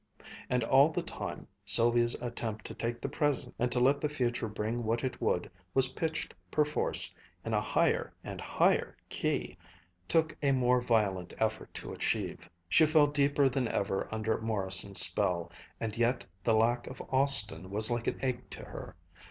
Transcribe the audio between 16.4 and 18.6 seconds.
the lack of Austin was like an ache